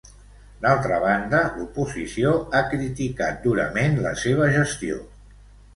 D'altra 0.61 0.97
banda, 1.03 1.41
l'oposició 1.59 2.33
ha 2.61 2.65
criticat 2.73 3.47
durament 3.49 4.05
la 4.09 4.17
seva 4.27 4.51
gestió. 4.59 5.03